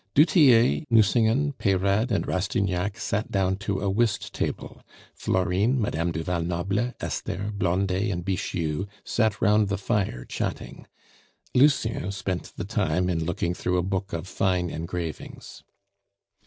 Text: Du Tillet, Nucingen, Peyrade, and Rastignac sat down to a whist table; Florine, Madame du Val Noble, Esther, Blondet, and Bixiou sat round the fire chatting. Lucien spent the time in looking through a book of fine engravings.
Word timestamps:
Du 0.15 0.25
Tillet, 0.25 0.87
Nucingen, 0.89 1.53
Peyrade, 1.59 2.11
and 2.11 2.25
Rastignac 2.25 2.97
sat 2.97 3.29
down 3.29 3.55
to 3.57 3.81
a 3.81 3.87
whist 3.87 4.33
table; 4.33 4.81
Florine, 5.13 5.79
Madame 5.79 6.11
du 6.11 6.23
Val 6.23 6.41
Noble, 6.41 6.95
Esther, 6.99 7.51
Blondet, 7.55 8.11
and 8.11 8.25
Bixiou 8.25 8.87
sat 9.03 9.39
round 9.39 9.67
the 9.69 9.77
fire 9.77 10.25
chatting. 10.25 10.87
Lucien 11.53 12.11
spent 12.11 12.51
the 12.57 12.65
time 12.65 13.11
in 13.11 13.23
looking 13.25 13.53
through 13.53 13.77
a 13.77 13.83
book 13.83 14.11
of 14.11 14.27
fine 14.27 14.71
engravings. 14.71 15.61